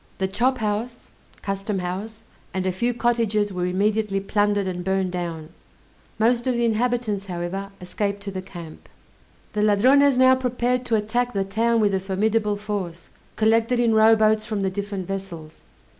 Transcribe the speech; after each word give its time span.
The 0.17 0.27
chop 0.27 0.57
house 0.57 1.09
(custom 1.43 1.77
house) 1.77 2.23
and 2.55 2.65
a 2.65 2.71
few 2.71 2.91
cottages 2.91 3.53
were 3.53 3.67
immediately 3.67 4.19
plundered, 4.19 4.65
and 4.65 4.83
burned 4.83 5.11
down; 5.11 5.49
most 6.17 6.47
of 6.47 6.55
the 6.55 6.65
inhabitants, 6.65 7.27
however, 7.27 7.69
escaped 7.79 8.21
to 8.23 8.31
the 8.31 8.41
camp. 8.41 8.89
The 9.53 9.61
Ladrones 9.61 10.17
now 10.17 10.33
prepared 10.33 10.87
to 10.87 10.95
attack 10.95 11.33
the 11.33 11.45
town 11.45 11.81
with 11.81 11.93
a 11.93 11.99
formidable 11.99 12.55
force, 12.55 13.09
collected 13.35 13.79
in 13.79 13.93
rowboats 13.93 14.43
from 14.43 14.63
the 14.63 14.71
different 14.71 15.07
vessels. 15.07 15.59